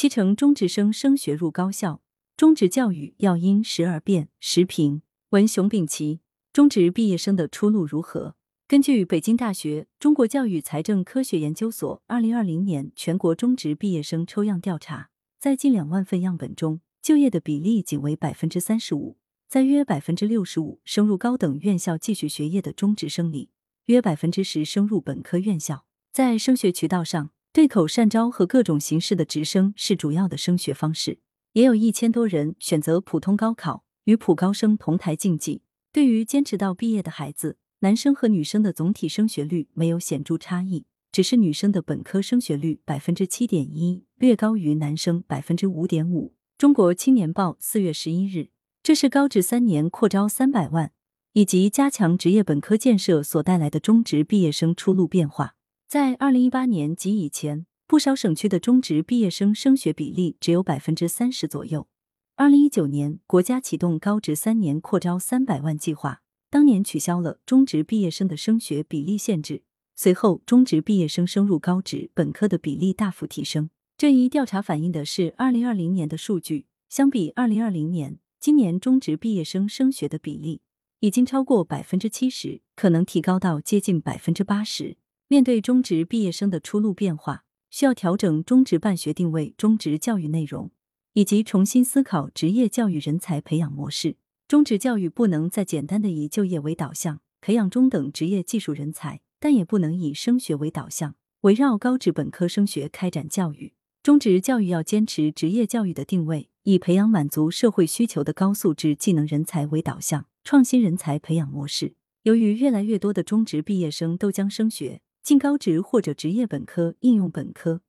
[0.00, 2.00] 七成中职生升学入高校，
[2.34, 4.30] 中职教育要因时而变。
[4.40, 6.20] 时评文熊丙奇，
[6.54, 8.34] 中职毕业生的出路如何？
[8.66, 19.18] 根据北京大学中国教育财政科学研究所二零二零年全国中职毕业生抽样调查，在近两万份样本中，就业的比例仅为百分之三十五。
[19.50, 23.50] 在约百分之六十五升入高等院校继续学业的中职生里，
[23.84, 25.84] 约百分之十升入本科院校。
[26.10, 31.18] 在升学渠道上，对口善招和各种形式的直升是主要的升学方式，
[31.54, 35.62] 也有一千多人选择普通高考，与普高生同台竞技。
[35.92, 46.34] 对于坚持到毕业的孩子，男生和女生的总体升学率没有显著差异，只是女生的本科升学率百分之七点一，略高于男生百分之五点五。
[46.56, 48.50] 中国青年报四月十一日。
[48.82, 50.92] 这是高职三年扩招三百万，
[51.32, 55.56] 以及加强职业本科建设所带来的中职毕业生出路变化。
[55.90, 61.88] 在二零一八年及以前，不少省区的中职毕业生升学比例只有百分之三十左右。
[62.36, 69.64] 二零一九年，国家启动高职三年扩招三百万计划，当年取消了中职毕业生的升学比例限制，
[69.96, 73.70] 随后中职毕业生升入高职本科的比例大幅提升。
[73.98, 78.20] 这一调查反映的是二零二零年的数据，相比二零二零年。
[78.38, 80.60] 今年中职毕业生升学的比例
[81.00, 84.96] 已经超过百分之七十，可能提高到接近百分之八十。
[85.32, 90.72] 面对中职毕业生的出路变化，需要调整中职办学定位、中职教育内容，
[91.12, 94.16] 以及重新思考职业教育人才培养模式。
[94.48, 103.74] 中职教育不能再简单的以就业为导向，培养中等职业技术人才，但也不能以升学为导向，围绕高职本科升学开展教育。
[104.02, 106.48] 中职教育要坚持职业教育的定位。
[106.64, 111.94] 以培养满足社会需求的高素质技能人才为导向，创新人才培养模式。
[112.24, 117.82] 由于越来越多的中职毕业生都将升学进高职或者职业本科、应用本科，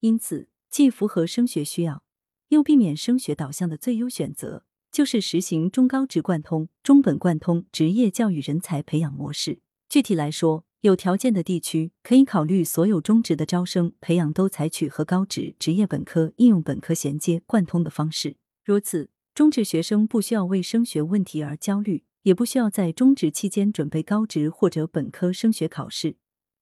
[0.00, 2.02] 因此既符合升学需要，
[2.48, 9.60] 又避免升学导向的最优选择，就是实行中高职贯通、中本贯通职业教育人才培养模式。
[9.88, 18.36] 具体来说，有条件的地区可以考虑所有中职的招生培养都采取和高职、职业本科、应用本科衔接贯通的方式。
[18.64, 26.16] 如此，中职学生不需要为升学问题而焦虑，也不需要在中职期间准备高职或者本科升学考试，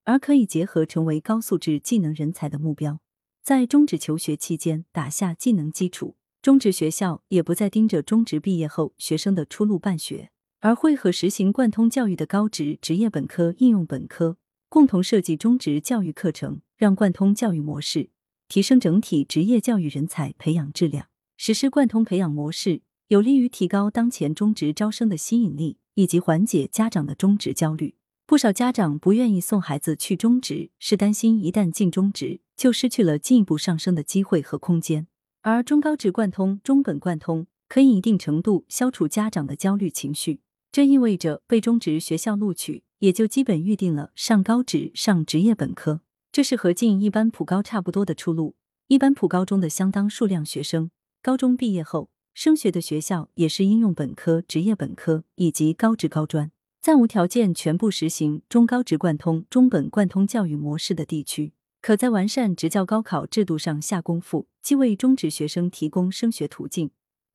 [0.04, 3.00] 而可以结合成为高素质技能人才的目标，
[3.42, 6.16] 在中职求学期间打下技能基础。
[6.40, 10.30] 中职学校也不再盯着中职毕业后学生的出路办学。
[10.60, 14.38] 而会和实行贯通教育的高职、职业本科、应用本科
[14.70, 18.08] 共同设计中职教育课程，让贯通教育模式
[18.48, 21.08] 提升整体职业教育人才培养质量。
[21.36, 27.96] 实施贯通培养模式，有利于提高当前中职招生的吸引力，以及缓解家长的中职焦虑。
[28.26, 35.06] 不少家长不愿意送孩子去中职，是担心一旦进中职，就失去了进一步上升的机会和空间。
[35.42, 40.40] 而中高职贯通、中本贯通，可以一定程度消除家长的焦虑情绪。
[40.72, 46.00] 这意味着被中职学校录取，也就基本预定了上高职、上职业本科。
[46.32, 48.56] 这是和进一般普高差不多的出路。
[48.88, 50.90] 一般普高中的相当数量学生，
[51.22, 56.50] 高中毕业后升学的学校也是应用本科、职业本科以及高职高专。
[56.84, 66.90] 暂无条件全部实行中高职贯通、中本贯通教育模式的地区，可在完善职教高考制度上下功夫，既为中职学生提供升学途径，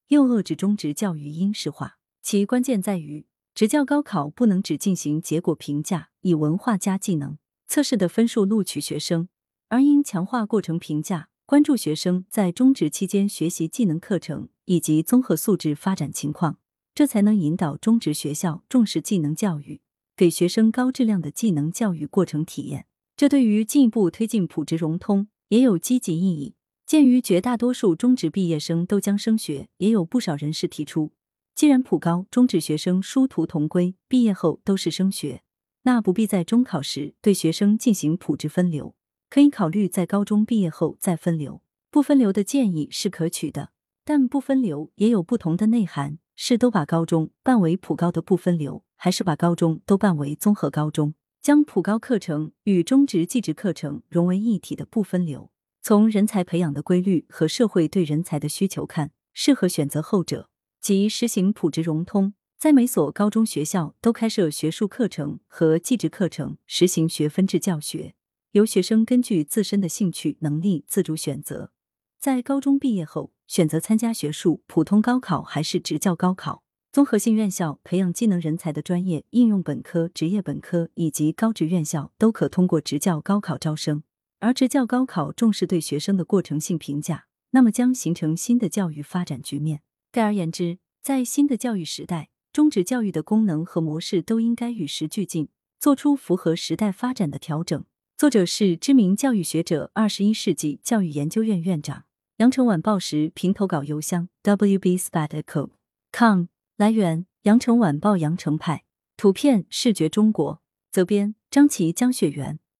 [0.09, 1.98] 又遏制中职教育应试化。
[2.22, 3.26] 其关键在于。
[3.56, 9.30] 职教高考不能只进行结果评价，以文化加技能测试的分数录取学生，
[9.70, 16.59] 而应强化过程评价，关注学生在中职期间学习技能课程以及综合素质发展情况，
[17.00, 19.80] 这才能引导中职学校重视技能教育，
[20.18, 22.88] 给学生高质量的技能教育过程体验。
[23.16, 26.56] 这对于进一步推进普职融通也有积极意义。
[26.86, 31.14] 鉴于绝大多数中职毕业生都将升学，也有不少人士提出。
[31.56, 35.42] 既然普高中职学生殊途同归，毕业后都是升学，
[35.84, 38.94] 那不必在中考时对学生进行普职分流，
[39.30, 41.62] 可以考虑在高中毕业后再分流。
[41.90, 43.70] 不分流的建议是可取的，
[44.03, 55.52] 但不分流也有不同的内涵：是都把高中办为普高的不分流，还是把高中都办为综合高中，将普高课程与中职技职课程融为一体的不分流？
[55.82, 60.50] 从人才培养的规律和社会对人才的需求看，适合选择后者。
[60.80, 68.16] 即实行普职融通，在每所高中学校都开设学术课程和技职课程，实行学分制教学，
[68.53, 71.74] 由学生根据自身的兴趣能力自主选择，
[72.18, 76.63] 在高中毕业后选择参加学术普通高考还是职教高考。
[76.91, 84.03] 综合性院校培养技能人才的专业应用本科、职业本科以及高职院校都可通过职教高考招生，
[84.40, 87.25] 而职教高考重视对学生的过程性评价。
[87.51, 89.81] 那么将形成新的教育发展局面。
[90.11, 95.49] 概而言之，在新的教育时代，中职教育的功能和模式都应该与时俱进，
[95.79, 97.84] 做出符合时代发展的调整。
[98.16, 102.03] 作者是知名教育学者、二十一世纪教育研究院院长。
[102.40, 106.46] 羊城晚报时评投稿邮箱：wbspatco.com。
[106.78, 108.86] 来源：羊城晚报羊城派。
[109.18, 110.62] 图片：视觉中国。
[110.90, 112.58] 责编：张琪、江雪源。